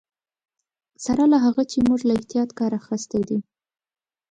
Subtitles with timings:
[1.05, 3.39] سره له هغه چې موږ له احتیاط کار اخیستی دی.